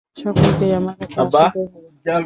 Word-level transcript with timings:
সকলকেই 0.17 0.71
আমার 0.73 0.95
কাছে 0.99 1.17
আসিতে 1.21 1.59
হইবে। 1.65 2.11